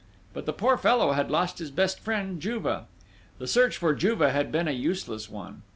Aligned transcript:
But 0.33 0.47
the 0.47 0.51
poor 0.51 0.79
fellow 0.79 1.11
had 1.11 1.29
lost 1.29 1.59
his 1.59 1.69
best 1.69 1.99
friend 1.99 2.41
Juve! 2.41 2.85
The 3.37 3.45
search 3.45 3.77
for 3.77 3.93
Juve 3.93 4.21
had 4.31 4.51
been 4.51 4.67
a 4.67 4.71
useless 4.71 5.29
one. 5.29 5.61